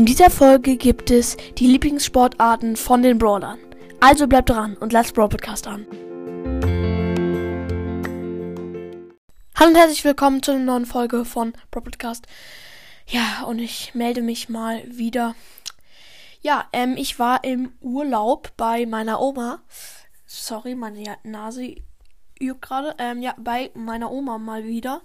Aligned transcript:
In 0.00 0.06
dieser 0.06 0.30
Folge 0.30 0.78
gibt 0.78 1.10
es 1.10 1.36
die 1.58 1.66
Lieblingssportarten 1.66 2.76
von 2.76 3.02
den 3.02 3.18
Brawlern. 3.18 3.58
Also 4.00 4.26
bleibt 4.26 4.48
dran 4.48 4.74
und 4.78 4.94
lasst 4.94 5.12
Brawl 5.12 5.28
Podcast 5.28 5.66
an. 5.66 5.86
Hallo 9.54 9.68
und 9.68 9.76
herzlich 9.76 10.02
willkommen 10.02 10.42
zu 10.42 10.52
einer 10.52 10.64
neuen 10.64 10.86
Folge 10.86 11.26
von 11.26 11.52
Brawl 11.70 11.82
Podcast. 11.82 12.26
Ja, 13.08 13.42
und 13.46 13.58
ich 13.58 13.94
melde 13.94 14.22
mich 14.22 14.48
mal 14.48 14.82
wieder. 14.86 15.34
Ja, 16.40 16.66
ähm, 16.72 16.94
ich 16.96 17.18
war 17.18 17.44
im 17.44 17.74
Urlaub 17.82 18.52
bei 18.56 18.86
meiner 18.86 19.20
Oma. 19.20 19.60
Sorry, 20.24 20.76
meine 20.76 21.18
Nase 21.24 21.74
juckt 22.38 22.62
gerade. 22.62 22.94
Ähm, 22.96 23.20
ja, 23.20 23.34
bei 23.36 23.70
meiner 23.74 24.10
Oma 24.10 24.38
mal 24.38 24.64
wieder. 24.64 25.02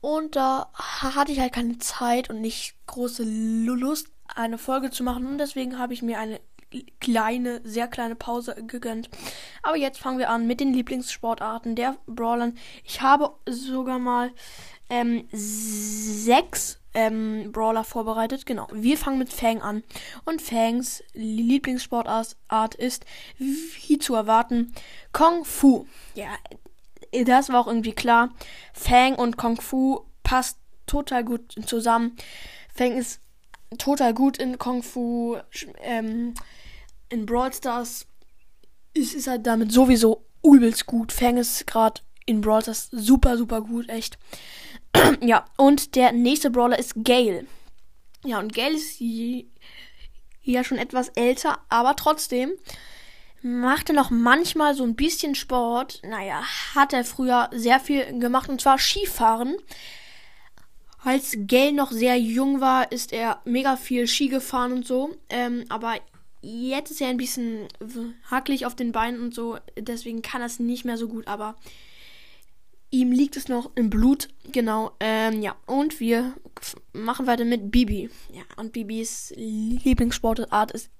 Und 0.00 0.34
da 0.34 0.70
hatte 0.74 1.30
ich 1.30 1.40
halt 1.40 1.52
keine 1.52 1.76
Zeit 1.76 2.30
und 2.30 2.40
nicht 2.40 2.74
große 2.86 3.22
Lust, 3.22 4.08
eine 4.36 4.58
Folge 4.58 4.90
zu 4.90 5.02
machen. 5.02 5.26
Und 5.26 5.38
deswegen 5.38 5.78
habe 5.78 5.94
ich 5.94 6.02
mir 6.02 6.18
eine 6.18 6.40
kleine, 7.00 7.60
sehr 7.64 7.88
kleine 7.88 8.14
Pause 8.14 8.54
gegönnt. 8.66 9.10
Aber 9.62 9.76
jetzt 9.76 9.98
fangen 9.98 10.18
wir 10.18 10.30
an 10.30 10.46
mit 10.46 10.60
den 10.60 10.72
Lieblingssportarten 10.72 11.74
der 11.74 11.96
Brawlern. 12.06 12.56
Ich 12.84 13.00
habe 13.00 13.34
sogar 13.46 13.98
mal 13.98 14.30
ähm, 14.88 15.28
sechs 15.32 16.80
ähm, 16.94 17.50
Brawler 17.52 17.84
vorbereitet. 17.84 18.46
Genau. 18.46 18.68
Wir 18.72 18.96
fangen 18.98 19.18
mit 19.18 19.32
Fang 19.32 19.62
an. 19.62 19.82
Und 20.24 20.42
Fangs 20.42 21.02
Lieblingssportart 21.12 22.74
ist, 22.76 23.04
wie 23.38 23.98
zu 23.98 24.14
erwarten, 24.14 24.72
Kung 25.12 25.44
Fu. 25.44 25.86
Ja, 26.14 26.28
das 27.24 27.48
war 27.48 27.60
auch 27.60 27.66
irgendwie 27.66 27.92
klar. 27.92 28.30
Fang 28.72 29.14
und 29.16 29.36
Kung 29.36 29.60
Fu 29.60 30.00
passt 30.22 30.58
total 30.86 31.24
gut 31.24 31.54
zusammen. 31.66 32.16
Fang 32.74 32.96
ist 32.96 33.20
total 33.78 34.14
gut 34.14 34.38
in 34.38 34.58
Kung 34.58 34.82
Fu. 34.82 35.36
Ähm, 35.80 36.34
in 37.08 37.26
Brawl 37.26 37.52
Stars 37.52 38.06
ist, 38.94 39.14
ist 39.14 39.26
halt 39.26 39.46
damit 39.46 39.72
sowieso 39.72 40.24
übelst 40.44 40.86
gut. 40.86 41.12
Fang 41.12 41.36
ist 41.36 41.66
gerade 41.66 42.00
in 42.26 42.40
Brawl 42.40 42.62
Stars 42.62 42.88
super, 42.90 43.36
super 43.36 43.60
gut, 43.62 43.88
echt. 43.88 44.18
ja, 45.20 45.44
und 45.56 45.94
der 45.94 46.12
nächste 46.12 46.50
Brawler 46.50 46.78
ist 46.78 46.94
Gale. 47.04 47.46
Ja, 48.24 48.38
und 48.38 48.52
Gale 48.52 48.74
ist 48.74 49.00
ja 50.42 50.64
schon 50.64 50.78
etwas 50.78 51.08
älter, 51.10 51.58
aber 51.68 51.96
trotzdem 51.96 52.52
machte 53.42 53.92
noch 53.92 54.10
manchmal 54.10 54.74
so 54.74 54.84
ein 54.84 54.96
bisschen 54.96 55.34
Sport. 55.34 56.02
Naja, 56.04 56.42
hat 56.74 56.92
er 56.92 57.04
früher 57.04 57.48
sehr 57.52 57.80
viel 57.80 58.18
gemacht 58.18 58.48
und 58.48 58.60
zwar 58.60 58.78
Skifahren. 58.78 59.56
Als 61.02 61.36
Gale 61.46 61.72
noch 61.72 61.90
sehr 61.90 62.16
jung 62.18 62.60
war, 62.60 62.92
ist 62.92 63.12
er 63.12 63.40
mega 63.44 63.76
viel 63.76 64.06
Ski 64.06 64.28
gefahren 64.28 64.72
und 64.72 64.86
so. 64.86 65.16
Ähm, 65.30 65.64
aber 65.68 65.94
jetzt 66.42 66.90
ist 66.90 67.00
er 67.00 67.08
ein 67.08 67.16
bisschen 67.16 67.68
hackelig 68.30 68.66
auf 68.66 68.74
den 68.74 68.92
Beinen 68.92 69.20
und 69.20 69.34
so. 69.34 69.58
Deswegen 69.78 70.22
kann 70.22 70.42
er 70.42 70.46
es 70.46 70.60
nicht 70.60 70.84
mehr 70.84 70.98
so 70.98 71.08
gut. 71.08 71.26
Aber 71.26 71.56
ihm 72.90 73.12
liegt 73.12 73.36
es 73.36 73.48
noch 73.48 73.70
im 73.76 73.88
Blut. 73.88 74.28
Genau. 74.52 74.92
Ähm, 75.00 75.40
ja. 75.40 75.56
Und 75.66 76.00
wir 76.00 76.34
machen 76.92 77.26
weiter 77.26 77.44
mit 77.44 77.70
Bibi. 77.70 78.10
Ja. 78.32 78.42
Und 78.56 78.72
Bibis 78.72 79.32
Lieblingssportart 79.36 80.72
ist 80.72 80.90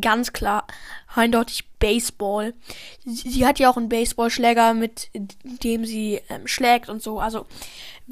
ganz 0.00 0.32
klar 0.32 0.66
eindeutig 1.14 1.68
Baseball. 1.78 2.54
Sie, 3.04 3.30
sie, 3.30 3.46
hat 3.46 3.58
ja 3.58 3.70
auch 3.70 3.76
einen 3.76 3.88
Baseballschläger, 3.88 4.74
mit 4.74 5.10
dem 5.14 5.84
sie 5.84 6.20
ähm, 6.28 6.46
schlägt 6.46 6.88
und 6.88 7.02
so. 7.02 7.18
Also 7.18 7.46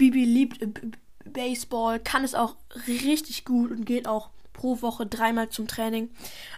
Bibi 0.01 0.25
liebt 0.25 0.63
äh, 0.63 0.69
Baseball, 1.27 2.01
kann 2.01 2.25
es 2.25 2.35
auch 2.35 2.57
richtig 2.89 3.45
gut 3.45 3.71
und 3.71 3.85
geht 3.85 4.09
auch 4.09 4.31
pro 4.55 4.81
Woche 4.81 5.05
dreimal 5.05 5.51
zum 5.51 5.69
Training. 5.69 6.11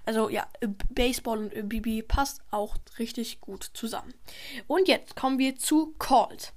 Also 0.07 0.29
ja, 0.29 0.47
äh, 0.61 0.69
Baseball 0.91 1.39
und 1.39 1.53
äh, 1.53 1.63
Bibi 1.65 2.03
passt 2.03 2.41
auch 2.53 2.77
richtig 3.01 3.41
gut 3.41 3.69
zusammen. 3.75 4.15
Und 4.69 4.87
jetzt 4.87 5.17
kommen 5.17 5.41
wir 5.41 5.57
zu 5.57 5.93
Colt. 5.99 6.53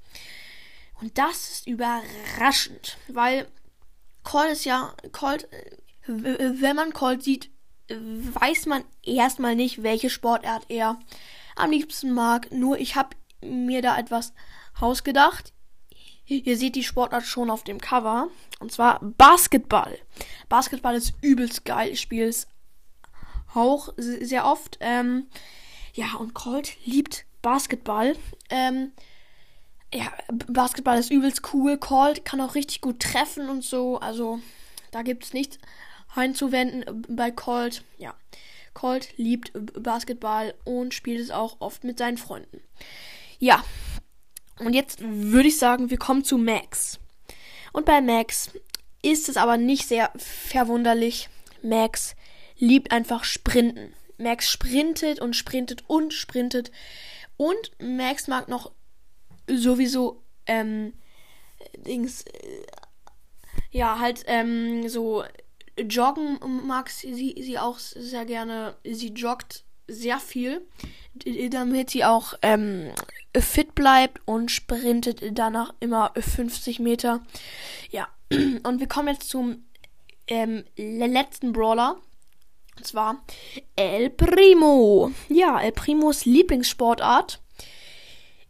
Und 1.02 1.18
das 1.18 1.50
ist 1.50 1.68
überraschend, 1.68 2.98
weil 3.08 3.48
Colt 4.24 4.52
ist 4.52 4.66
ja 4.66 4.94
Colt, 5.12 5.48
wenn 6.06 6.76
man 6.76 6.94
Colt 6.94 7.24
sieht, 7.24 7.50
weiß 7.90 8.68
man 8.68 8.84
erstmal 9.04 9.56
nicht, 9.56 9.84
welche 9.84 10.10
Sportart 10.10 10.66
er 10.70 11.00
am 11.56 11.72
liebsten 11.72 12.14
mag. 12.14 12.52
Nur 12.52 12.80
ich 12.80 12.96
habe 12.96 13.10
mir 13.42 13.82
da 13.82 13.98
etwas 13.98 14.34
ausgedacht. 14.80 15.52
Ihr 16.28 16.58
seht 16.58 16.76
die 16.76 16.84
Sportart 16.84 17.26
schon 17.26 17.50
auf 17.50 17.64
dem 17.64 17.80
Cover. 17.80 18.30
Und 18.60 18.72
zwar 18.72 19.00
Basketball. 19.02 19.98
Basketball 20.50 20.96
ist 20.96 21.14
übelst 21.22 21.66
geil. 21.66 21.90
Ich 21.92 22.02
spiele 22.02 22.28
es 22.28 22.48
auch 23.54 23.94
sehr 23.98 24.46
oft. 24.46 24.78
Ähm, 24.80 25.28
ja, 25.94 26.16
und 26.20 26.34
Colt 26.34 26.78
liebt 26.86 27.26
Basketball. 27.42 28.16
Ähm, 28.50 28.92
ja, 29.94 30.12
Basketball 30.48 30.98
ist 31.00 31.12
übelst 31.12 31.54
cool. 31.54 31.78
Colt 31.78 32.26
kann 32.26 32.42
auch 32.42 32.56
richtig 32.56 32.82
gut 32.82 33.00
treffen 33.00 33.50
und 33.50 33.64
so. 33.64 34.00
Also, 34.00 34.40
da 34.92 35.04
gibt 35.04 35.24
es 35.26 35.34
nichts 35.34 35.60
einzuwenden 36.16 37.06
bei 37.10 37.32
Colt. 37.32 37.84
Ja, 37.98 38.14
Colt 38.74 39.18
liebt 39.18 39.52
Basketball 39.82 40.54
und 40.64 40.94
spielt 40.94 41.20
es 41.20 41.32
auch 41.32 41.58
oft 41.60 41.84
mit 41.84 41.98
seinen 41.98 42.18
Freunden. 42.18 42.62
Ja, 43.40 43.64
und 44.60 44.74
jetzt 44.74 45.00
würde 45.02 45.50
ich 45.50 45.58
sagen, 45.58 45.90
wir 45.90 45.98
kommen 45.98 46.24
zu 46.24 46.38
Max. 46.38 47.00
Und 47.74 47.86
bei 47.86 48.02
Max 48.02 48.52
ist 49.02 49.30
es 49.30 49.38
aber 49.38 49.58
nicht 49.58 49.88
sehr 49.88 50.12
verwunderlich. 50.18 51.30
Max 51.62 52.16
liebt 52.58 52.92
einfach 52.92 53.24
Sprinten. 53.24 53.94
Max 54.18 54.50
sprintet 54.50 55.20
und 55.20 55.36
sprintet 55.36 55.84
und 55.88 56.14
sprintet. 56.14 56.72
Und 57.38 57.72
Max 57.80 58.28
mag 58.28 58.48
noch 58.48 58.72
sowieso 59.48 60.24
ähm, 60.46 60.94
Dings, 61.76 62.24
äh, 62.24 62.66
ja, 63.72 64.00
halt 64.00 64.24
ähm, 64.28 64.88
so 64.88 65.24
Joggen 65.78 66.40
mag 66.66 66.90
sie, 66.90 67.36
sie 67.38 67.60
auch 67.60 67.78
sehr 67.80 68.26
gerne. 68.26 68.78
Sie 68.86 69.10
joggt 69.10 69.66
sehr 69.88 70.20
viel, 70.20 70.66
damit 71.50 71.90
sie 71.90 72.04
auch 72.06 72.34
ähm, 72.42 72.92
fit 73.38 73.76
bleibt 73.76 74.22
und 74.26 74.52
sprintet 74.52 75.22
danach 75.32 75.74
immer 75.80 76.12
50 76.18 76.80
Meter. 76.80 77.22
Ja, 77.92 78.08
und 78.32 78.80
wir 78.80 78.88
kommen 78.88 79.10
jetzt 79.10 79.30
zum 79.30 79.66
ähm, 80.28 80.64
letzten 80.76 81.54
Brawler. 81.54 81.98
Und 82.78 82.86
zwar 82.86 83.24
El 83.76 84.10
Primo. 84.10 85.12
Ja, 85.30 85.62
El 85.62 85.72
Primos 85.72 86.26
Lieblingssportart 86.26 87.42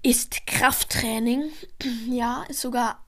ist 0.01 0.47
Krafttraining. 0.47 1.51
Ja, 2.07 2.43
ist 2.47 2.61
sogar 2.61 3.03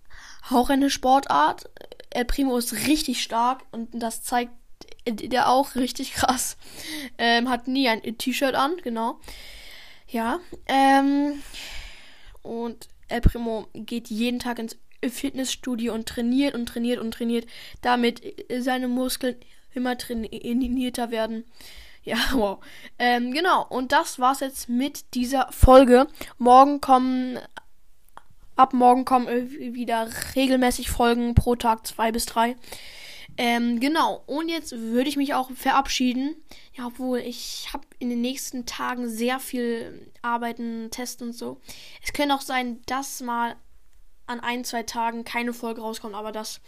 auch 0.49 0.69
eine 0.69 0.89
Sportart. 0.89 1.69
El 2.09 2.25
Primo 2.25 2.57
ist 2.57 2.87
richtig 2.87 3.23
stark 3.23 3.63
und 3.71 3.89
das 3.93 4.23
zeigt 4.23 4.51
der 5.11 5.49
auch 5.49 5.75
richtig 5.75 6.13
krass. 6.13 6.57
Ähm, 7.17 7.49
hat 7.49 7.67
nie 7.67 7.87
ein 7.89 8.01
T-Shirt 8.17 8.55
an, 8.55 8.77
genau. 8.83 9.19
Ja. 10.07 10.39
Ähm, 10.67 11.41
und 12.41 12.87
El 13.07 13.21
Primo 13.21 13.67
geht 13.73 14.09
jeden 14.09 14.39
Tag 14.39 14.59
ins 14.59 14.77
Fitnessstudio 15.03 15.93
und 15.93 16.07
trainiert 16.07 16.55
und 16.55 16.65
trainiert 16.67 16.99
und 16.99 17.11
trainiert, 17.11 17.45
damit 17.81 18.21
seine 18.59 18.87
Muskeln 18.87 19.35
immer 19.73 19.97
trainierter 19.97 21.11
werden. 21.11 21.45
Ja, 22.03 22.17
wow. 22.33 22.59
Ähm, 22.99 23.31
genau. 23.31 23.65
Und 23.67 23.91
das 23.91 24.19
war's 24.19 24.39
jetzt 24.39 24.69
mit 24.69 25.13
dieser 25.13 25.51
Folge. 25.51 26.07
Morgen 26.37 26.81
kommen 26.81 27.39
Ab 28.57 28.73
morgen 28.73 29.05
kommen 29.05 29.51
wieder 29.51 30.09
regelmäßig 30.35 30.89
Folgen 30.89 31.35
pro 31.35 31.55
Tag, 31.55 31.85
zwei 31.85 32.11
bis 32.11 32.25
drei. 32.25 32.55
Ähm, 33.37 33.79
genau. 33.79 34.23
Und 34.25 34.49
jetzt 34.49 34.71
würde 34.73 35.09
ich 35.09 35.17
mich 35.17 35.33
auch 35.33 35.51
verabschieden. 35.51 36.35
Ja, 36.73 36.87
obwohl 36.87 37.19
ich 37.19 37.69
habe 37.71 37.85
in 37.99 38.09
den 38.09 38.21
nächsten 38.21 38.65
Tagen 38.65 39.09
sehr 39.09 39.39
viel 39.39 40.11
Arbeiten, 40.21 40.89
Testen 40.91 41.27
und 41.27 41.33
so. 41.33 41.61
Es 42.03 42.13
könnte 42.13 42.35
auch 42.35 42.41
sein, 42.41 42.81
dass 42.87 43.21
mal 43.21 43.55
an 44.25 44.39
ein, 44.39 44.63
zwei 44.63 44.83
Tagen 44.83 45.23
keine 45.23 45.53
Folge 45.53 45.81
rauskommt, 45.81 46.15
aber 46.15 46.31
das 46.31 46.59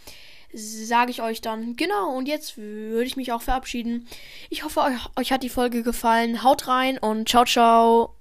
sage 0.52 1.10
ich 1.10 1.22
euch 1.22 1.40
dann. 1.40 1.76
Genau, 1.76 2.16
und 2.16 2.26
jetzt 2.26 2.56
würde 2.56 3.04
ich 3.04 3.16
mich 3.16 3.32
auch 3.32 3.42
verabschieden. 3.42 4.08
Ich 4.48 4.64
hoffe, 4.64 4.80
euch, 4.80 4.96
euch 5.16 5.32
hat 5.32 5.42
die 5.42 5.48
Folge 5.48 5.82
gefallen. 5.82 6.42
Haut 6.42 6.66
rein 6.66 6.98
und 6.98 7.28
ciao, 7.28 7.44
ciao. 7.44 8.19